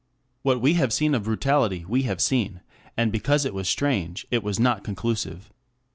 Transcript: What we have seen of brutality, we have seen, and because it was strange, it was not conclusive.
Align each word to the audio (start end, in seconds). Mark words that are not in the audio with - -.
What 0.41 0.59
we 0.61 0.73
have 0.73 0.91
seen 0.91 1.13
of 1.13 1.25
brutality, 1.25 1.85
we 1.87 2.01
have 2.09 2.19
seen, 2.19 2.61
and 2.97 3.11
because 3.11 3.45
it 3.45 3.53
was 3.53 3.69
strange, 3.69 4.25
it 4.31 4.41
was 4.41 4.59
not 4.59 4.83
conclusive. 4.83 5.51